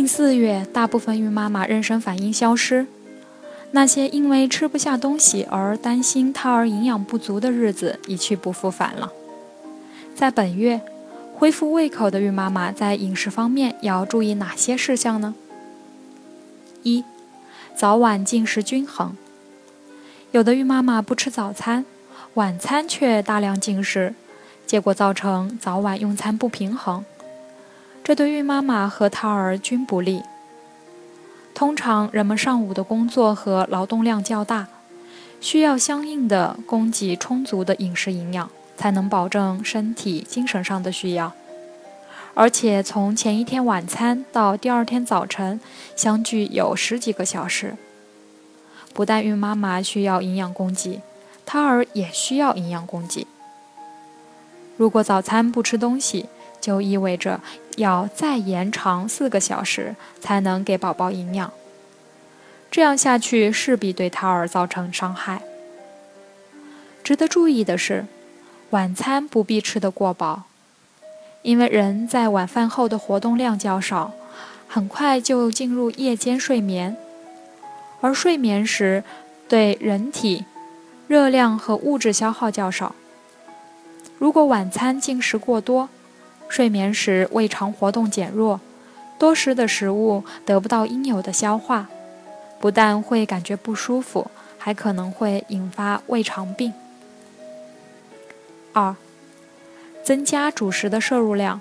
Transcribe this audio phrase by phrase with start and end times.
[0.00, 2.86] 孕四月，大部分孕妈妈妊娠反应消失，
[3.72, 9.12] 那些因为吃不下东西而担心胎儿营养不足的日子一去不复返了。
[10.14, 10.80] 在本月，
[11.34, 15.34] 恢复胃口的孕妈妈在饮食方面要注意哪些事项呢？
[16.82, 17.04] 一、
[17.76, 19.14] 早晚进食均衡。
[20.30, 21.84] 有的孕妈妈不吃早餐，
[22.32, 24.14] 晚餐却大量进食，
[24.66, 27.04] 结果造成早晚用餐不平衡。
[28.10, 30.24] 这对孕妈妈和胎儿均不利。
[31.54, 34.66] 通常，人们上午的工作和劳动量较大，
[35.40, 41.32] 需要相应的供给充足的饮食营养，才能保证身体、精神上的需要。
[42.34, 45.60] 而且，从前一天晚餐到第二天早晨，
[45.94, 47.76] 相距有十几个小时。
[48.92, 51.00] 不但孕妈妈需要营养供给，
[51.46, 53.28] 胎儿也需要营养供给。
[54.76, 56.26] 如果早餐不吃东西，
[56.60, 57.40] 就意味着
[57.80, 61.52] 要再延长四个小时才能给宝宝营养，
[62.70, 65.42] 这样下去势必对胎儿造成伤害。
[67.02, 68.06] 值得注意的是，
[68.70, 70.44] 晚餐不必吃得过饱，
[71.42, 74.12] 因为人在晚饭后的活动量较少，
[74.68, 76.96] 很快就进入夜间睡眠，
[78.00, 79.02] 而睡眠时
[79.48, 80.44] 对人体
[81.08, 82.94] 热量和物质消耗较少。
[84.18, 85.88] 如果晚餐进食过多，
[86.50, 88.60] 睡眠时胃肠活动减弱，
[89.18, 91.88] 多食的食物得不到应有的消化，
[92.58, 94.28] 不但会感觉不舒服，
[94.58, 96.74] 还可能会引发胃肠病。
[98.72, 98.96] 二、
[100.02, 101.60] 增加主食的摄入量。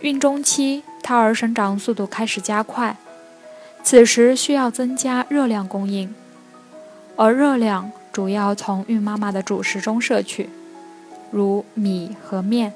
[0.00, 2.98] 孕中期，胎儿生长速度开始加快，
[3.82, 6.14] 此时需要增加热量供应，
[7.16, 10.50] 而热量主要从孕妈妈的主食中摄取，
[11.30, 12.74] 如米和面。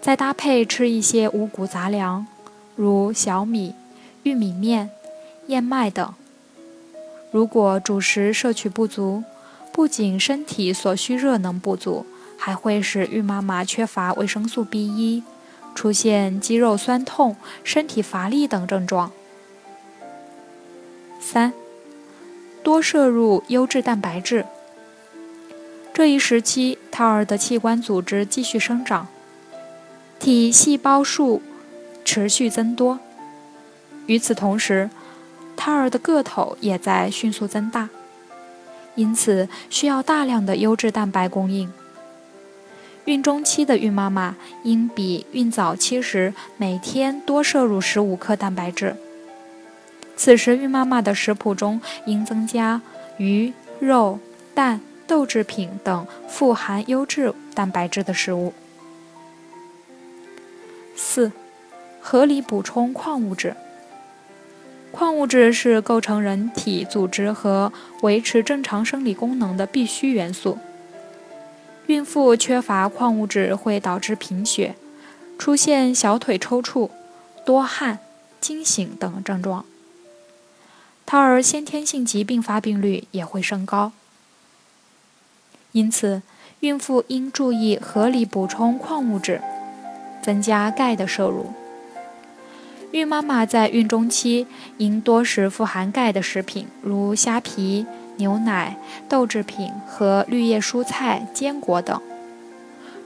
[0.00, 2.26] 再搭配吃一些五谷杂粮，
[2.74, 3.74] 如小米、
[4.22, 4.90] 玉米面、
[5.48, 6.14] 燕麦等。
[7.30, 9.22] 如果主食摄取不足，
[9.72, 12.06] 不仅身体所需热能不足，
[12.38, 15.22] 还会使孕妈妈缺乏维生素 B 一，
[15.74, 19.12] 出现肌肉酸痛、身体乏力等症状。
[21.20, 21.52] 三、
[22.62, 24.46] 多摄入优质蛋白质。
[25.92, 29.06] 这一时期，胎儿的器官组织继续生长。
[30.20, 31.40] 体细胞数
[32.04, 33.00] 持续增多，
[34.04, 34.90] 与此同时，
[35.56, 37.88] 胎儿的个头也在迅速增大，
[38.96, 41.72] 因此需要大量的优质蛋白供应。
[43.06, 48.94] 孕中期的孕妈妈应比孕早期时每天多摄入十五克蛋白质。
[50.16, 52.82] 此时，孕妈妈的食谱中应增加
[53.16, 54.18] 鱼、肉、
[54.52, 58.52] 蛋、豆制品等富含优质蛋白质的食物。
[61.02, 61.32] 四、
[61.98, 63.56] 合理补充矿物质。
[64.92, 67.72] 矿物质是构成人体组织和
[68.02, 70.58] 维持正常生理功能的必需元素。
[71.86, 74.76] 孕妇缺乏矿物质会导致贫血，
[75.38, 76.90] 出现小腿抽搐、
[77.46, 77.98] 多汗、
[78.38, 79.64] 惊醒等症状。
[81.06, 83.92] 胎儿先天性疾病发病率也会升高。
[85.72, 86.22] 因此，
[86.60, 89.40] 孕妇应注意合理补充矿物质。
[90.22, 91.46] 增加钙的摄入。
[92.92, 94.46] 孕妈妈在孕中期
[94.78, 97.86] 应多食富含钙的食品，如虾皮、
[98.16, 98.76] 牛奶、
[99.08, 102.00] 豆制品和绿叶蔬菜、坚果等。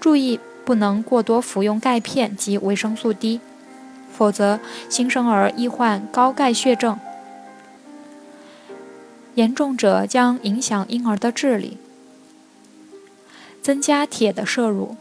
[0.00, 3.40] 注意不能过多服用钙片及维生素 D，
[4.12, 7.00] 否则新生儿易患高钙血症，
[9.34, 11.78] 严重者将影响婴儿的智力。
[13.60, 14.96] 增加铁的摄入。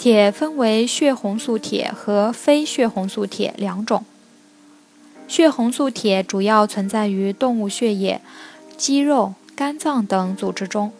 [0.00, 4.06] 铁分为血红素铁和非血红素铁两种。
[5.28, 8.22] 血红素铁主要存在于动物血液、
[8.78, 10.92] 肌肉、肝脏等组织中；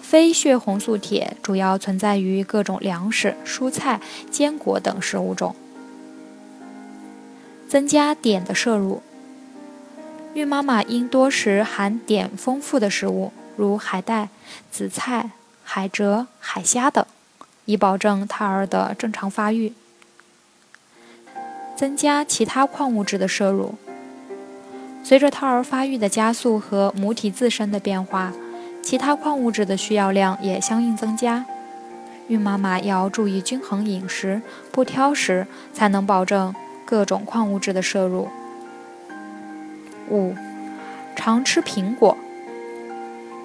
[0.00, 4.00] 非血红素铁主要存在于各种粮食、蔬菜、
[4.30, 5.54] 坚果等食物中。
[7.68, 9.02] 增加碘的摄入。
[10.32, 14.30] 孕妈妈应多食含碘丰富的食物，如海带、
[14.70, 17.04] 紫菜、海蜇、海虾等，
[17.64, 19.72] 以保证胎儿的正常发育。
[21.74, 23.74] 增加其他矿物质的摄入。
[25.02, 28.32] 随着胎儿发育的加速和母体自身的变化，
[28.82, 31.44] 其他矿物质的需要量也相应增加。
[32.28, 36.54] 孕妈妈要注意均衡饮食，不挑食，才能保证
[36.84, 38.28] 各种矿物质的摄入。
[40.08, 40.34] 五，
[41.16, 42.16] 常吃苹果。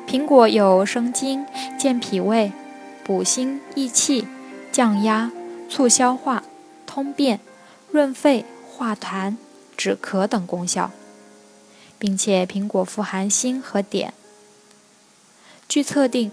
[0.08, 1.46] 苹果有生津、
[1.78, 2.52] 健脾胃、
[3.08, 4.28] 补心益气、
[4.70, 5.32] 降压、
[5.70, 6.44] 促消化、
[6.86, 7.40] 通便、
[7.90, 9.38] 润肺、化痰、
[9.78, 10.92] 止咳等功效，
[11.98, 14.12] 并且苹果富含锌和碘。
[15.70, 16.32] 据测定，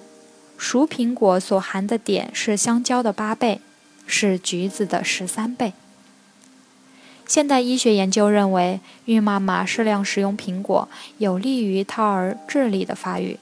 [0.59, 3.61] 熟苹果所含的碘是香蕉的八倍，
[4.09, 5.75] 是橘子的十三倍。
[7.25, 10.89] 现代医学研究认为，孕妈妈适量食用苹果，
[11.19, 13.39] 有利于胎儿智力的发育，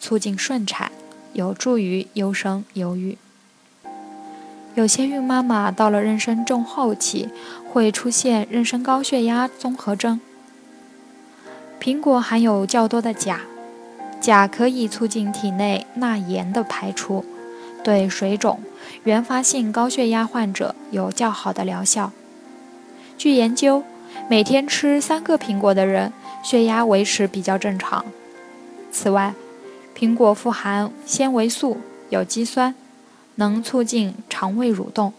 [0.00, 0.90] 促进顺产，
[1.32, 3.18] 有助于优生优育。
[4.74, 7.28] 有些孕妈妈到了妊娠中后期，
[7.68, 10.20] 会出现妊娠高血压综合征。
[11.80, 13.40] 苹果含有较多的钾，
[14.20, 17.24] 钾可以促进体内钠盐的排出，
[17.82, 18.60] 对水肿、
[19.04, 22.12] 原发性高血压患者有较好的疗效。
[23.18, 23.82] 据研究，
[24.28, 26.12] 每天吃三个苹果的人，
[26.42, 28.04] 血压维持比较正常。
[28.92, 29.34] 此外，
[29.96, 31.78] 苹果富含纤维素、
[32.08, 32.74] 有机酸，
[33.34, 35.12] 能促进肠胃蠕动，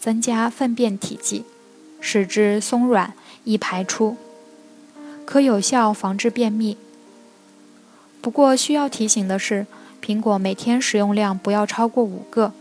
[0.00, 1.44] 增加粪便体积，
[2.00, 4.16] 使之松软易排出，
[5.24, 6.76] 可有效防治便秘。
[8.20, 9.66] 不过需要提醒的是，
[10.02, 12.52] 苹果每天食用量不要超过五个，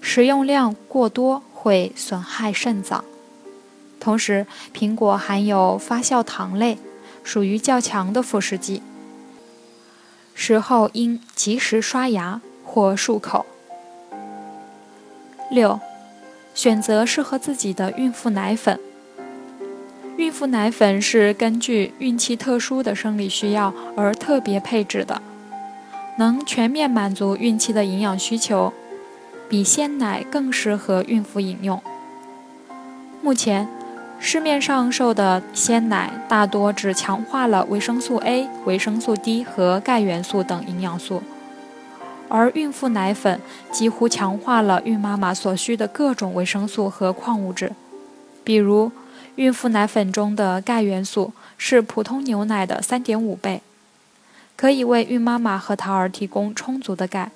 [0.00, 3.04] 食用量过多会损害肾脏。
[4.00, 6.78] 同时，苹果含有发酵糖类，
[7.22, 8.82] 属于较强的腐蚀剂。
[10.40, 13.44] 时候应及时刷牙或漱口。
[15.50, 15.80] 六，
[16.54, 18.78] 选择适合自己的孕妇奶粉。
[20.16, 25.20] 孕妇奶粉是根据孕期特殊的生理需要而特别配置的，
[26.18, 28.72] 能全面满足孕期的营养需求，
[29.48, 31.82] 比鲜奶更适合孕妇饮用。
[33.20, 33.68] 目前。
[34.20, 41.22] 市面上售的鲜奶大多只强化了维生素 A、维生素 D 和钙元素等营养素，
[42.28, 47.72] 而孕妇奶粉几乎强化了孕妈妈所需的各种维生素和矿物质。
[48.44, 48.90] 比如，
[49.36, 53.62] 孕妇奶粉中的钙元素是普通牛奶的3.5倍，
[54.56, 57.30] 可以为孕妈妈和胎儿提供充足的钙，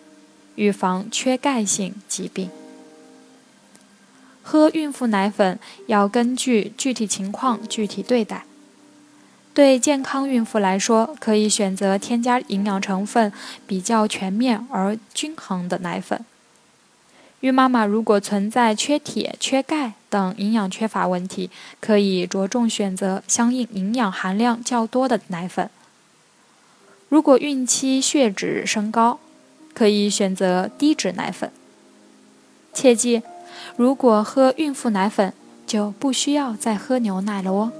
[0.56, 2.50] 预防缺钙性疾病。
[4.42, 8.44] 喝孕妇奶粉要根据具体情况具体对待。
[9.54, 13.32] 对健康孕妇来说，可以选择添加营养成分
[13.66, 16.24] 比较全面而均衡的奶粉。
[17.40, 21.50] 孕妈妈如果存在缺铁、缺钙等营养缺乏问题，
[21.80, 25.68] 可以着重选择相应营养含量较多的奶粉。
[27.08, 29.18] 如果孕期血脂升高，
[29.74, 31.52] 可以选择低脂奶粉。
[32.72, 33.22] 切记。
[33.76, 35.32] 如果喝孕妇奶粉，
[35.66, 37.72] 就不需要再喝牛奶了哦。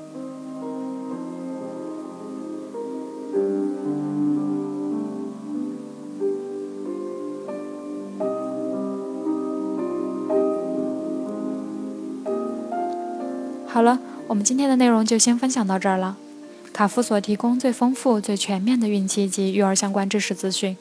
[13.67, 13.99] 好了，
[14.29, 16.17] 我们今天的内容就先分享到这儿了。
[16.73, 20.77] 卡夫所提供最丰富、最全面的孕期及育儿相关知识资讯，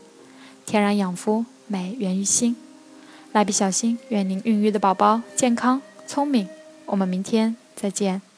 [0.65, 2.55] 天然养肤，美源于心。
[3.33, 6.49] 蜡笔小新，愿您孕育的宝宝健康聪明。
[6.85, 8.30] 我们明天再见。